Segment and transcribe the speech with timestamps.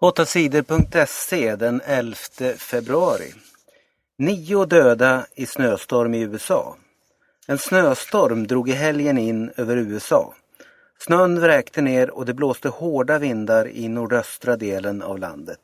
[0.00, 2.16] 8sidor.se den 11
[2.56, 3.34] februari.
[4.18, 6.76] Nio döda i snöstorm i USA.
[7.46, 10.34] En snöstorm drog i helgen in över USA.
[10.98, 15.60] Snön vräkte ner och det blåste hårda vindar i nordöstra delen av landet.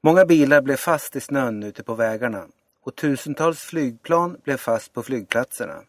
[0.00, 2.46] Många bilar blev fast i snön ute på vägarna
[2.84, 5.82] och tusentals flygplan blev fast på flygplatserna.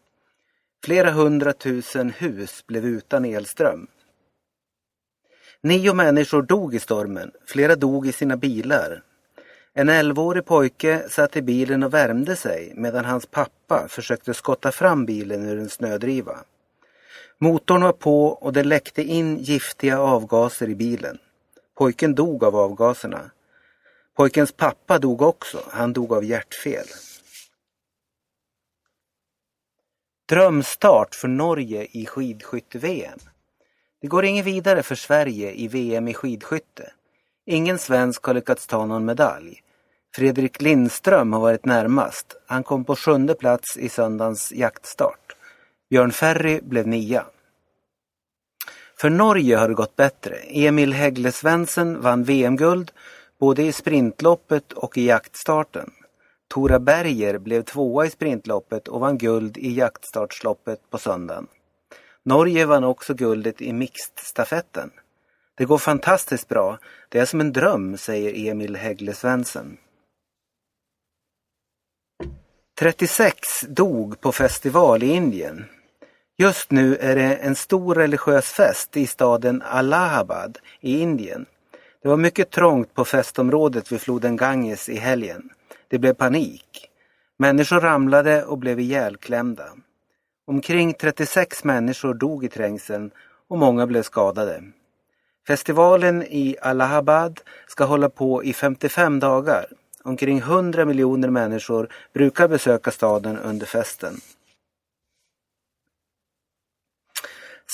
[0.84, 3.86] Flera hundratusen hus blev utan elström.
[5.62, 9.02] Nio människor dog i stormen, flera dog i sina bilar.
[9.74, 15.06] En elvaårig pojke satt i bilen och värmde sig medan hans pappa försökte skotta fram
[15.06, 16.38] bilen ur en snödriva.
[17.38, 21.18] Motorn var på och det läckte in giftiga avgaser i bilen.
[21.78, 23.30] Pojken dog av avgaserna.
[24.16, 26.86] Pojkens pappa dog också, han dog av hjärtfel.
[30.28, 33.18] Drömstart för Norge i skidskytte-VM.
[34.00, 36.92] Det går inget vidare för Sverige i VM i skidskytte.
[37.46, 39.62] Ingen svensk har lyckats ta någon medalj.
[40.14, 42.36] Fredrik Lindström har varit närmast.
[42.46, 45.36] Han kom på sjunde plats i söndagens jaktstart.
[45.90, 47.24] Björn Ferry blev nia.
[49.00, 50.36] För Norge har det gått bättre.
[50.36, 52.92] Emil Hegle Svensson vann VM-guld
[53.40, 55.90] både i sprintloppet och i jaktstarten.
[56.48, 61.46] Tora Berger blev tvåa i sprintloppet och vann guld i jaktstartsloppet på söndagen.
[62.24, 64.90] Norge vann också guldet i mixed-stafetten.
[65.54, 66.78] Det går fantastiskt bra.
[67.08, 69.76] Det är som en dröm, säger Emil Häggle Svensson.
[72.78, 75.64] 36 dog på festival i Indien.
[76.38, 81.46] Just nu är det en stor religiös fest i staden Allahabad i Indien.
[82.02, 85.50] Det var mycket trångt på festområdet vid floden Ganges i helgen.
[85.88, 86.88] Det blev panik.
[87.38, 89.64] Människor ramlade och blev ihjälklämda.
[90.50, 93.10] Omkring 36 människor dog i trängseln
[93.48, 94.62] och många blev skadade.
[95.46, 99.66] Festivalen i Allahabad ska hålla på i 55 dagar.
[100.02, 104.20] Omkring 100 miljoner människor brukar besöka staden under festen.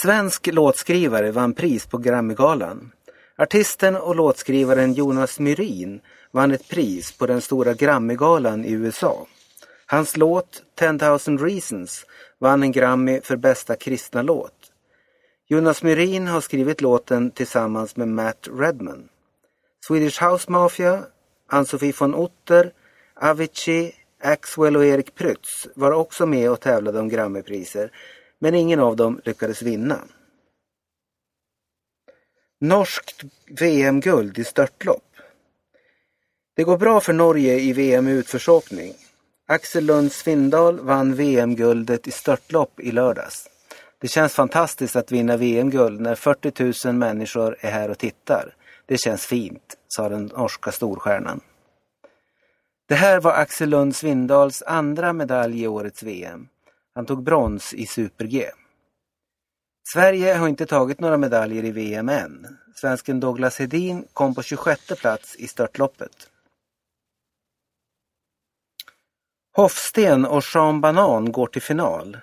[0.03, 2.93] Svensk låtskrivare vann pris på Grammygalan.
[3.37, 9.27] Artisten och låtskrivaren Jonas Myrin vann ett pris på den stora Grammygalan i USA.
[9.87, 12.07] Hans låt 10,000 Reasons
[12.39, 14.73] vann en Grammy för bästa kristna låt.
[15.49, 19.09] Jonas Myrin har skrivit låten tillsammans med Matt Redman.
[19.87, 21.05] Swedish House Mafia,
[21.49, 22.73] Ann-Sofie von Otter,
[23.15, 27.91] Avicii, Axwell och Erik Prytz var också med och tävlade om Grammypriser
[28.39, 30.05] men ingen av dem lyckades vinna.
[32.61, 33.25] Norskt
[33.61, 35.17] VM-guld i störtlopp.
[36.57, 38.95] Det går bra för Norge i VM i utförsåkning.
[39.49, 43.49] Axel Lund Svindal vann VM-guldet i störtlopp i lördags.
[44.01, 48.55] Det känns fantastiskt att vinna VM-guld när 40 000 människor är här och tittar.
[48.87, 51.41] Det känns fint, sa den norska storstjärnan.
[52.89, 56.49] Det här var Axel Lund Svindals andra medalj i årets VM.
[56.95, 58.51] Han tog brons i Super-G.
[59.93, 62.47] Sverige har inte tagit några medaljer i VM än.
[62.77, 66.31] Svensken Douglas Hedin kom på 26 plats i störtloppet.
[69.57, 72.19] Hofsten och Sean Banan går till final.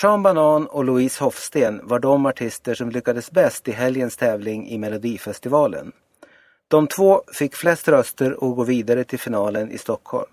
[0.00, 4.78] Sean Banan och Louise Hofsten var de artister som lyckades bäst i helgens tävling i
[4.78, 5.92] Melodifestivalen.
[6.68, 10.30] De två fick flest röster och går vidare till finalen i Stockholm.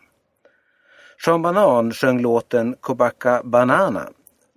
[1.25, 4.09] Sean Banan sjöng låten Kobaka Banana.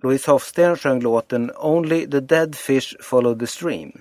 [0.03, 3.91] Louise Hofsten sjöng låten Only the dead fish follow the stream.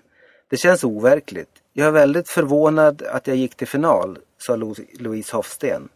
[0.48, 1.50] Det känns overkligt.
[1.72, 4.56] Jag är väldigt förvånad att jag gick till final, sa
[4.98, 5.88] Louise Hofsten.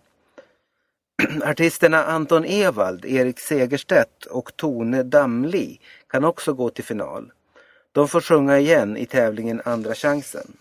[1.44, 7.32] Artisterna Anton Ewald, Erik Segerstedt och Tone Damli kan också gå till final.
[7.92, 10.56] De får sjunga igen i tävlingen Andra chansen.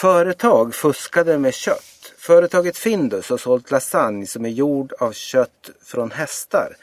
[0.00, 2.14] Företag fuskade med kött.
[2.18, 6.76] Företaget Findus har sålt lasagne som är gjord av kött från hästar.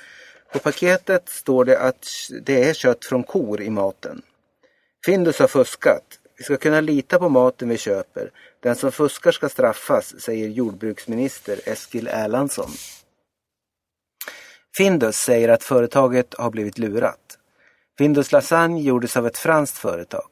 [0.53, 2.05] På paketet står det att
[2.41, 4.21] det är kött från kor i maten.
[5.05, 6.19] Findus har fuskat.
[6.37, 8.31] Vi ska kunna lita på maten vi köper.
[8.63, 12.71] Den som fuskar ska straffas, säger jordbruksminister Eskil Erlandsson.
[14.77, 17.37] Findus säger att företaget har blivit lurat.
[17.97, 20.27] Findus lasagne gjordes av ett franskt företag.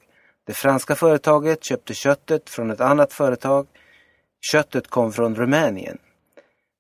[0.47, 3.67] Det franska företaget köpte köttet från ett annat företag.
[4.41, 5.97] Köttet kom från Rumänien.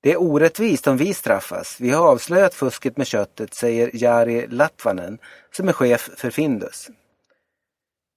[0.03, 1.77] Det är orättvist om vi straffas.
[1.79, 5.17] Vi har avslöjat fusket med köttet, säger Jari Latvanen
[5.51, 6.89] som är chef för Findus.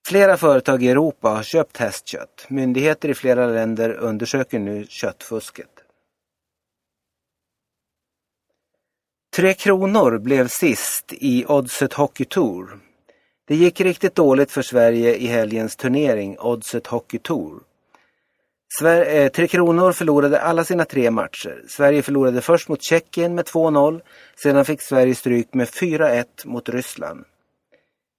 [0.07, 2.45] Flera företag i Europa har köpt hästkött.
[2.47, 5.69] Myndigheter i flera länder undersöker nu köttfusket.
[9.35, 12.79] Tre Kronor blev sist i Oddset Hockey Tour.
[13.47, 17.59] Det gick riktigt dåligt för Sverige i helgens turnering Oddset Hockey Tour.
[18.79, 21.63] Sver eh, tre Kronor förlorade alla sina tre matcher.
[21.67, 24.01] Sverige förlorade först mot Tjeckien med 2-0.
[24.35, 27.25] Sedan fick Sverige stryk med 4-1 mot Ryssland.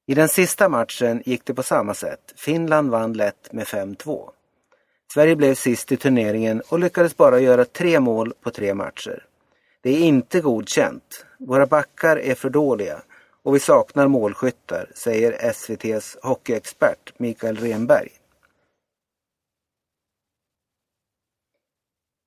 [0.06, 2.32] I den sista matchen gick det på samma sätt.
[2.36, 4.30] Finland vann lätt med 5-2.
[5.14, 9.24] Sverige blev sist i turneringen och lyckades bara göra tre mål på tre matcher.
[9.80, 11.24] Det är inte godkänt.
[11.38, 13.02] Våra backar är för dåliga
[13.42, 18.08] och vi saknar målskyttar, säger SVTs hockeyexpert Mikael Renberg.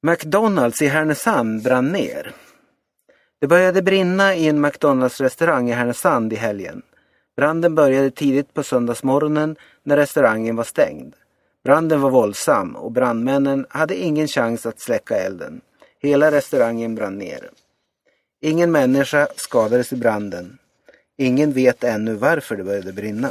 [0.02, 2.34] McDonalds i Härnösand brann ner.
[3.40, 6.82] Det började brinna i en McDonalds-restaurang i Härnösand i helgen.
[7.40, 11.14] Branden började tidigt på söndagsmorgonen när restaurangen var stängd.
[11.64, 15.62] Branden var våldsam och brandmännen hade ingen chans att släcka elden.
[16.02, 17.50] Hela restaurangen brann ner.
[18.42, 20.58] Ingen människa skadades i branden.
[21.18, 23.30] Ingen vet ännu varför det började brinna.